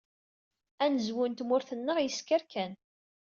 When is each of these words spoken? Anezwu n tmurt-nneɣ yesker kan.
Anezwu 0.83 1.25
n 1.27 1.33
tmurt-nneɣ 1.33 1.97
yesker 2.01 2.41
kan. 2.51 2.73